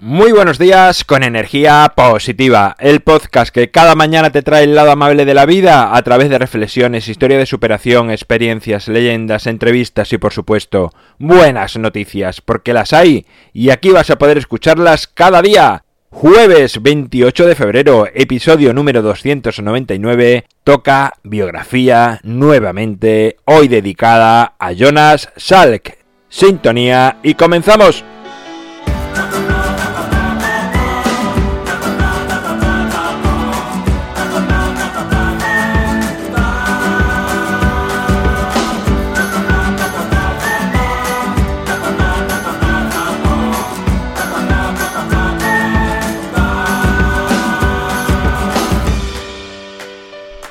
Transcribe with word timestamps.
Muy 0.00 0.30
buenos 0.30 0.60
días 0.60 1.02
con 1.02 1.24
energía 1.24 1.92
positiva, 1.96 2.76
el 2.78 3.00
podcast 3.00 3.52
que 3.52 3.72
cada 3.72 3.96
mañana 3.96 4.30
te 4.30 4.42
trae 4.42 4.62
el 4.62 4.76
lado 4.76 4.92
amable 4.92 5.24
de 5.24 5.34
la 5.34 5.44
vida 5.44 5.96
a 5.96 6.00
través 6.02 6.30
de 6.30 6.38
reflexiones, 6.38 7.08
historia 7.08 7.36
de 7.36 7.46
superación, 7.46 8.12
experiencias, 8.12 8.86
leyendas, 8.86 9.48
entrevistas 9.48 10.12
y 10.12 10.18
por 10.18 10.32
supuesto 10.32 10.92
buenas 11.18 11.76
noticias, 11.76 12.40
porque 12.40 12.72
las 12.72 12.92
hay 12.92 13.26
y 13.52 13.70
aquí 13.70 13.90
vas 13.90 14.08
a 14.10 14.18
poder 14.18 14.38
escucharlas 14.38 15.08
cada 15.08 15.42
día. 15.42 15.82
Jueves 16.10 16.80
28 16.80 17.46
de 17.46 17.56
febrero, 17.56 18.06
episodio 18.14 18.72
número 18.72 19.02
299, 19.02 20.44
toca 20.62 21.14
biografía 21.24 22.20
nuevamente, 22.22 23.36
hoy 23.46 23.66
dedicada 23.66 24.54
a 24.60 24.70
Jonas 24.70 25.30
Salk. 25.36 25.98
Sintonía 26.28 27.16
y 27.24 27.34
comenzamos. 27.34 28.04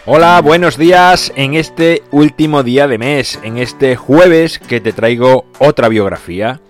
Hola, 0.09 0.39
buenos 0.41 0.77
días 0.77 1.33
en 1.35 1.53
este 1.53 2.01
último 2.11 2.63
día 2.63 2.87
de 2.87 2.97
mes, 2.97 3.37
en 3.43 3.57
este 3.57 3.97
jueves 3.97 4.57
que 4.57 4.79
te 4.79 4.93
traigo 4.93 5.45
otra 5.59 5.89
biografía. 5.89 6.61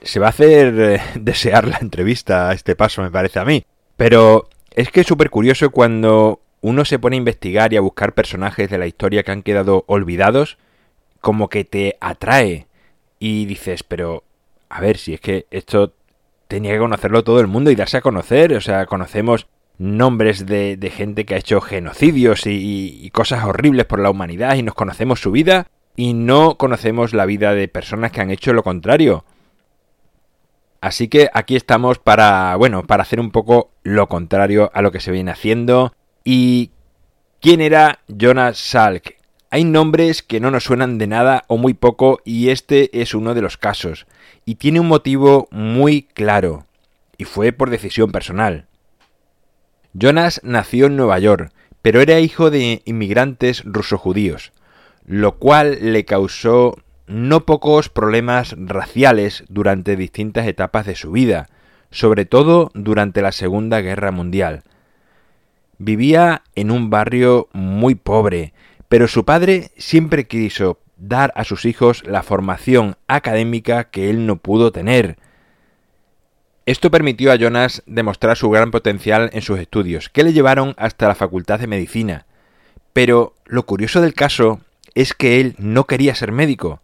Se 0.00 0.20
va 0.20 0.26
a 0.26 0.28
hacer 0.28 0.72
eh, 0.78 1.00
desear 1.16 1.66
la 1.66 1.78
entrevista 1.78 2.48
a 2.48 2.52
este 2.52 2.76
paso, 2.76 3.02
me 3.02 3.10
parece 3.10 3.40
a 3.40 3.44
mí. 3.44 3.64
Pero 3.96 4.48
es 4.70 4.92
que 4.92 5.00
es 5.00 5.08
súper 5.08 5.28
curioso 5.28 5.70
cuando 5.70 6.40
uno 6.60 6.84
se 6.84 7.00
pone 7.00 7.16
a 7.16 7.18
investigar 7.18 7.72
y 7.72 7.78
a 7.78 7.80
buscar 7.80 8.14
personajes 8.14 8.70
de 8.70 8.78
la 8.78 8.86
historia 8.86 9.24
que 9.24 9.32
han 9.32 9.42
quedado 9.42 9.82
olvidados, 9.88 10.56
como 11.20 11.48
que 11.48 11.64
te 11.64 11.96
atrae 12.00 12.68
y 13.18 13.44
dices, 13.46 13.82
pero 13.82 14.22
a 14.68 14.80
ver, 14.80 14.98
si 14.98 15.14
es 15.14 15.20
que 15.20 15.46
esto 15.50 15.94
tenía 16.46 16.74
que 16.74 16.78
conocerlo 16.78 17.24
todo 17.24 17.40
el 17.40 17.48
mundo 17.48 17.72
y 17.72 17.74
darse 17.74 17.96
a 17.96 18.02
conocer, 18.02 18.54
o 18.54 18.60
sea, 18.60 18.86
conocemos 18.86 19.48
nombres 19.78 20.46
de, 20.46 20.92
gente 20.94 21.24
que 21.24 21.34
ha 21.34 21.38
hecho 21.38 21.60
genocidios 21.60 22.42
y, 22.46 23.10
cosas 23.12 23.44
horribles 23.44 23.86
por 23.86 24.00
la 24.00 24.10
humanidad 24.10 24.56
y 24.56 24.62
nos 24.62 24.74
conocemos 24.74 25.20
su 25.20 25.32
vida 25.32 25.66
y 25.96 26.14
no 26.14 26.56
conocemos 26.56 27.12
la 27.12 27.26
vida 27.26 27.54
de 27.54 27.68
personas 27.68 28.12
que 28.12 28.20
han 28.20 28.30
hecho 28.30 28.52
lo 28.52 28.62
contrario. 28.62 29.24
Así 30.80 31.08
que 31.08 31.28
aquí 31.32 31.54
estamos 31.54 31.98
para, 31.98 32.56
bueno, 32.56 32.84
para 32.84 33.02
hacer 33.02 33.20
un 33.20 33.30
poco 33.30 33.70
lo 33.84 34.08
contrario 34.08 34.70
a 34.74 34.82
lo 34.82 34.90
que 34.90 35.00
se 35.00 35.12
viene 35.12 35.30
haciendo. 35.30 35.94
¿Y 36.24 36.70
quién 37.40 37.60
era 37.60 38.00
Jonas 38.08 38.58
Salk? 38.58 39.16
Hay 39.50 39.64
nombres 39.64 40.22
que 40.22 40.40
no 40.40 40.50
nos 40.50 40.64
suenan 40.64 40.98
de 40.98 41.06
nada 41.06 41.44
o 41.46 41.56
muy 41.56 41.74
poco 41.74 42.20
y 42.24 42.48
este 42.48 43.00
es 43.00 43.14
uno 43.14 43.34
de 43.34 43.42
los 43.42 43.58
casos. 43.58 44.06
Y 44.44 44.56
tiene 44.56 44.80
un 44.80 44.88
motivo 44.88 45.46
muy 45.50 46.02
claro. 46.14 46.66
Y 47.16 47.26
fue 47.26 47.52
por 47.52 47.70
decisión 47.70 48.10
personal. 48.10 48.66
Jonas 49.94 50.40
nació 50.42 50.86
en 50.86 50.96
Nueva 50.96 51.18
York, 51.18 51.52
pero 51.82 52.00
era 52.00 52.20
hijo 52.20 52.50
de 52.50 52.82
inmigrantes 52.84 53.62
ruso-judíos, 53.64 54.52
lo 55.04 55.38
cual 55.38 55.78
le 55.92 56.04
causó 56.04 56.76
no 57.06 57.44
pocos 57.44 57.88
problemas 57.88 58.54
raciales 58.58 59.44
durante 59.48 59.96
distintas 59.96 60.46
etapas 60.46 60.86
de 60.86 60.94
su 60.94 61.10
vida, 61.10 61.48
sobre 61.90 62.24
todo 62.24 62.70
durante 62.74 63.20
la 63.20 63.32
Segunda 63.32 63.80
Guerra 63.80 64.12
Mundial. 64.12 64.62
Vivía 65.78 66.42
en 66.54 66.70
un 66.70 66.88
barrio 66.88 67.48
muy 67.52 67.94
pobre, 67.94 68.54
pero 68.88 69.08
su 69.08 69.24
padre 69.24 69.72
siempre 69.76 70.26
quiso 70.26 70.78
dar 70.96 71.32
a 71.34 71.44
sus 71.44 71.64
hijos 71.64 72.04
la 72.06 72.22
formación 72.22 72.96
académica 73.08 73.84
que 73.84 74.08
él 74.08 74.26
no 74.26 74.36
pudo 74.36 74.70
tener, 74.70 75.18
esto 76.64 76.90
permitió 76.90 77.32
a 77.32 77.36
Jonas 77.36 77.82
demostrar 77.86 78.36
su 78.36 78.48
gran 78.50 78.70
potencial 78.70 79.30
en 79.32 79.42
sus 79.42 79.58
estudios, 79.58 80.08
que 80.08 80.22
le 80.22 80.32
llevaron 80.32 80.74
hasta 80.78 81.08
la 81.08 81.14
Facultad 81.14 81.58
de 81.58 81.66
Medicina. 81.66 82.26
Pero 82.92 83.34
lo 83.46 83.66
curioso 83.66 84.00
del 84.00 84.14
caso 84.14 84.60
es 84.94 85.14
que 85.14 85.40
él 85.40 85.54
no 85.58 85.86
quería 85.86 86.14
ser 86.14 86.30
médico. 86.30 86.80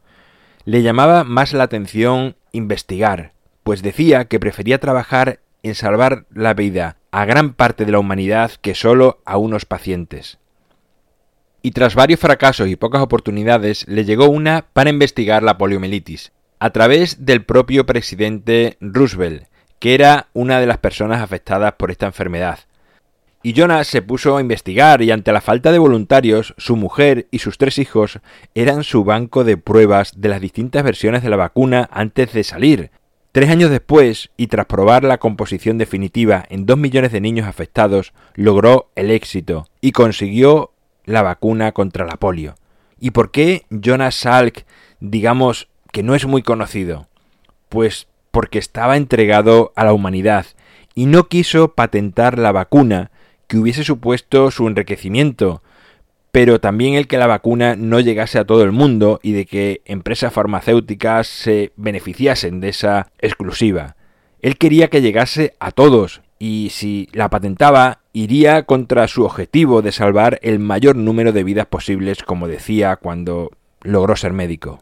Le 0.65 0.83
llamaba 0.83 1.23
más 1.25 1.53
la 1.53 1.65
atención 1.65 2.37
investigar, 2.53 3.33
pues 3.63 3.83
decía 3.83 4.25
que 4.25 4.41
prefería 4.41 4.79
trabajar 4.79 5.41
en 5.63 5.75
salvar 5.75 6.25
la 6.33 6.55
vida 6.55 6.97
a 7.11 7.25
gran 7.25 7.55
parte 7.55 7.85
de 7.85 7.93
la 7.93 7.99
humanidad 7.99 8.53
que 8.61 8.75
solo 8.75 9.21
a 9.25 9.39
unos 9.39 9.65
pacientes. 9.65 10.39
Y 11.63 11.73
tras 11.73 11.95
varios 11.95 12.21
fracasos 12.21 12.69
y 12.69 12.77
pocas 12.77 13.03
oportunidades, 13.03 13.87
le 13.89 14.05
llegó 14.05 14.29
una 14.29 14.67
para 14.73 14.91
investigar 14.91 15.43
la 15.43 15.59
poliomielitis, 15.59 16.33
a 16.59 16.71
través 16.71 17.25
del 17.25 17.45
propio 17.45 17.87
presidente 17.87 18.77
Roosevelt, 18.81 19.45
que 19.79 19.95
era 19.95 20.29
una 20.33 20.61
de 20.61 20.67
las 20.67 20.79
personas 20.79 21.23
afectadas 21.23 21.75
por 21.75 21.91
esta 21.91 22.07
enfermedad. 22.07 22.61
Y 23.43 23.53
Jonas 23.53 23.87
se 23.87 24.03
puso 24.03 24.37
a 24.37 24.41
investigar 24.41 25.01
y 25.01 25.13
ante 25.13 25.33
la 25.33 25.41
falta 25.41 25.71
de 25.71 25.79
voluntarios, 25.79 26.55
su 26.59 26.77
mujer 26.77 27.29
y 27.31 27.39
sus 27.39 27.57
tres 27.57 27.79
hijos 27.79 28.19
eran 28.55 28.83
su 28.83 29.05
banco 29.05 29.45
de 29.45 29.57
pruebas 29.57 30.21
de 30.21 30.29
las 30.29 30.41
distintas 30.41 30.83
versiones 30.83 31.23
de 31.23 31.31
la 31.31 31.37
vacuna 31.37 31.89
antes 31.93 32.33
de 32.33 32.43
salir. 32.43 32.91
Tres 33.31 33.51
años 33.51 33.71
después, 33.71 34.31
y 34.37 34.49
tras 34.49 34.67
probar 34.67 35.05
la 35.05 35.19
composición 35.19 35.79
definitiva 35.79 36.45
en 36.49 36.67
dos 36.67 36.79
millones 36.79 37.13
de 37.13 37.21
niños 37.21 37.47
afectados, 37.47 38.13
logró 38.35 38.91
el 38.97 39.13
éxito 39.13 39.69
y 39.81 39.93
consiguió 39.93 40.73
la 41.05 41.23
vacuna 41.23 41.71
contra 41.73 42.07
la 42.07 42.17
polio. 42.17 42.57
¿Y 42.99 43.13
por 43.13 43.31
qué 43.31 43.65
Jonas 43.71 44.17
Salk, 44.17 44.67
digamos, 44.99 45.69
que 45.93 46.03
no 46.03 46.17
es 46.17 46.27
muy 46.27 46.43
conocido? 46.43 47.07
Pues 47.69 48.09
porque 48.39 48.61
estaba 48.61 48.97
entregado 48.97 49.73
a 49.75 49.83
la 49.85 49.93
humanidad 49.93 50.47
y 50.95 51.07
no 51.07 51.27
quiso 51.27 51.75
patentar 51.75 52.39
la 52.39 52.53
vacuna 52.53 53.11
que 53.49 53.59
hubiese 53.59 53.83
supuesto 53.83 54.53
su 54.53 54.69
enriquecimiento, 54.69 55.61
pero 56.31 56.61
también 56.61 56.95
el 56.95 57.09
que 57.09 57.19
la 57.19 57.27
vacuna 57.27 57.75
no 57.75 57.99
llegase 57.99 58.39
a 58.39 58.45
todo 58.45 58.63
el 58.63 58.71
mundo 58.71 59.19
y 59.25 59.33
de 59.33 59.45
que 59.45 59.83
empresas 59.87 60.33
farmacéuticas 60.33 61.27
se 61.27 61.73
beneficiasen 61.75 62.61
de 62.61 62.69
esa 62.69 63.11
exclusiva. 63.19 63.97
Él 64.41 64.57
quería 64.57 64.87
que 64.87 65.03
llegase 65.03 65.57
a 65.59 65.73
todos 65.73 66.23
y 66.39 66.69
si 66.71 67.09
la 67.13 67.31
patentaba 67.31 68.03
iría 68.13 68.63
contra 68.67 69.09
su 69.09 69.25
objetivo 69.25 69.83
de 69.83 69.91
salvar 69.91 70.39
el 70.43 70.61
mayor 70.61 70.95
número 70.95 71.33
de 71.33 71.43
vidas 71.43 71.67
posibles, 71.67 72.23
como 72.23 72.47
decía 72.47 72.95
cuando 72.95 73.51
logró 73.83 74.15
ser 74.15 74.33
médico. 74.33 74.79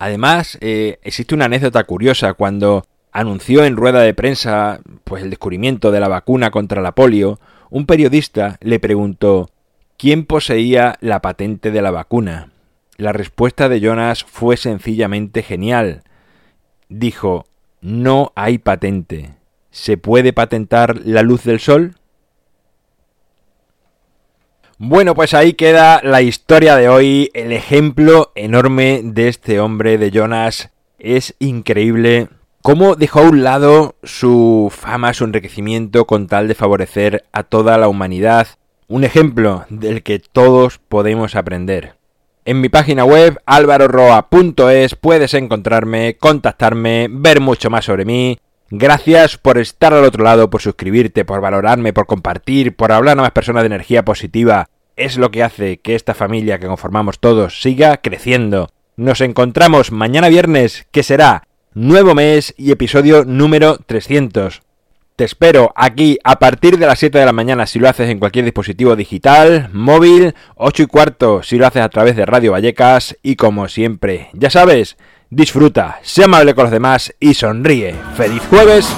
Además, 0.00 0.56
eh, 0.62 0.98
existe 1.02 1.34
una 1.34 1.44
anécdota 1.44 1.84
curiosa 1.84 2.32
cuando 2.32 2.86
anunció 3.12 3.66
en 3.66 3.76
rueda 3.76 4.00
de 4.00 4.14
prensa 4.14 4.80
pues 5.04 5.22
el 5.22 5.28
descubrimiento 5.28 5.92
de 5.92 6.00
la 6.00 6.08
vacuna 6.08 6.50
contra 6.50 6.80
la 6.80 6.92
polio, 6.94 7.38
un 7.68 7.84
periodista 7.84 8.56
le 8.62 8.80
preguntó 8.80 9.50
quién 9.98 10.24
poseía 10.24 10.96
la 11.00 11.20
patente 11.20 11.70
de 11.70 11.82
la 11.82 11.90
vacuna. 11.90 12.50
La 12.96 13.12
respuesta 13.12 13.68
de 13.68 13.80
Jonas 13.80 14.24
fue 14.24 14.56
sencillamente 14.56 15.42
genial. 15.42 16.02
Dijo, 16.88 17.44
no 17.82 18.32
hay 18.36 18.56
patente. 18.56 19.34
¿Se 19.70 19.98
puede 19.98 20.32
patentar 20.32 20.98
la 21.04 21.22
luz 21.22 21.44
del 21.44 21.60
sol? 21.60 21.96
Bueno, 24.82 25.14
pues 25.14 25.34
ahí 25.34 25.52
queda 25.52 26.00
la 26.02 26.22
historia 26.22 26.74
de 26.74 26.88
hoy, 26.88 27.30
el 27.34 27.52
ejemplo 27.52 28.32
enorme 28.34 29.02
de 29.04 29.28
este 29.28 29.60
hombre 29.60 29.98
de 29.98 30.10
Jonas. 30.10 30.70
Es 30.98 31.34
increíble 31.38 32.28
cómo 32.62 32.94
dejó 32.96 33.20
a 33.20 33.28
un 33.28 33.44
lado 33.44 33.96
su 34.02 34.72
fama, 34.74 35.12
su 35.12 35.24
enriquecimiento 35.24 36.06
con 36.06 36.28
tal 36.28 36.48
de 36.48 36.54
favorecer 36.54 37.26
a 37.30 37.42
toda 37.42 37.76
la 37.76 37.88
humanidad. 37.88 38.48
Un 38.88 39.04
ejemplo 39.04 39.66
del 39.68 40.02
que 40.02 40.18
todos 40.18 40.78
podemos 40.78 41.36
aprender. 41.36 41.96
En 42.46 42.62
mi 42.62 42.70
página 42.70 43.04
web 43.04 43.38
alvaroroa.es 43.44 44.94
puedes 44.94 45.34
encontrarme, 45.34 46.16
contactarme, 46.16 47.08
ver 47.10 47.42
mucho 47.42 47.68
más 47.68 47.84
sobre 47.84 48.06
mí. 48.06 48.38
Gracias 48.72 49.36
por 49.36 49.58
estar 49.58 49.92
al 49.92 50.04
otro 50.04 50.22
lado, 50.22 50.48
por 50.48 50.62
suscribirte, 50.62 51.24
por 51.24 51.40
valorarme, 51.40 51.92
por 51.92 52.06
compartir, 52.06 52.76
por 52.76 52.92
hablar 52.92 53.18
a 53.18 53.22
más 53.22 53.32
personas 53.32 53.64
de 53.64 53.66
energía 53.66 54.04
positiva. 54.04 54.68
Es 54.96 55.18
lo 55.18 55.32
que 55.32 55.42
hace 55.42 55.78
que 55.78 55.96
esta 55.96 56.14
familia 56.14 56.60
que 56.60 56.68
conformamos 56.68 57.18
todos 57.18 57.60
siga 57.60 57.96
creciendo. 57.96 58.70
Nos 58.96 59.22
encontramos 59.22 59.90
mañana 59.90 60.28
viernes, 60.28 60.86
que 60.92 61.02
será 61.02 61.48
nuevo 61.74 62.14
mes 62.14 62.54
y 62.56 62.70
episodio 62.70 63.24
número 63.24 63.76
300. 63.86 64.62
Te 65.16 65.24
espero 65.24 65.72
aquí 65.74 66.18
a 66.22 66.38
partir 66.38 66.78
de 66.78 66.86
las 66.86 67.00
7 67.00 67.18
de 67.18 67.26
la 67.26 67.32
mañana 67.32 67.66
si 67.66 67.80
lo 67.80 67.88
haces 67.88 68.08
en 68.08 68.20
cualquier 68.20 68.44
dispositivo 68.44 68.94
digital, 68.94 69.68
móvil, 69.72 70.36
8 70.54 70.84
y 70.84 70.86
cuarto 70.86 71.42
si 71.42 71.58
lo 71.58 71.66
haces 71.66 71.82
a 71.82 71.88
través 71.88 72.14
de 72.14 72.24
Radio 72.24 72.52
Vallecas 72.52 73.16
y 73.20 73.34
como 73.34 73.66
siempre, 73.66 74.30
ya 74.32 74.48
sabes, 74.48 74.96
Disfruta, 75.32 76.00
sea 76.02 76.24
amable 76.24 76.56
con 76.56 76.64
los 76.64 76.72
demás 76.72 77.14
y 77.20 77.34
sonríe. 77.34 77.94
¡Feliz 78.16 78.42
jueves! 78.50 78.88